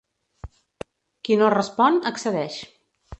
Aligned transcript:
Qui 1.27 1.37
no 1.41 1.49
respon, 1.55 1.99
accedeix. 2.13 2.57